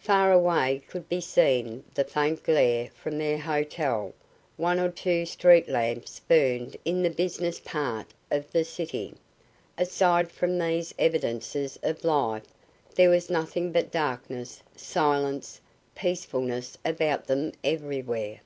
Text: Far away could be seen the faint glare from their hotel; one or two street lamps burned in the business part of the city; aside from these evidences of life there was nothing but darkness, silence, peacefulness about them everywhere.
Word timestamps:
Far 0.00 0.30
away 0.30 0.82
could 0.86 1.08
be 1.08 1.22
seen 1.22 1.82
the 1.94 2.04
faint 2.04 2.42
glare 2.42 2.90
from 2.94 3.16
their 3.16 3.38
hotel; 3.38 4.12
one 4.58 4.78
or 4.78 4.90
two 4.90 5.24
street 5.24 5.66
lamps 5.66 6.20
burned 6.20 6.76
in 6.84 7.02
the 7.02 7.08
business 7.08 7.58
part 7.58 8.08
of 8.30 8.52
the 8.52 8.64
city; 8.66 9.14
aside 9.78 10.30
from 10.30 10.58
these 10.58 10.92
evidences 10.98 11.78
of 11.82 12.04
life 12.04 12.44
there 12.96 13.08
was 13.08 13.30
nothing 13.30 13.72
but 13.72 13.90
darkness, 13.90 14.62
silence, 14.76 15.58
peacefulness 15.94 16.76
about 16.84 17.26
them 17.26 17.52
everywhere. 17.64 18.40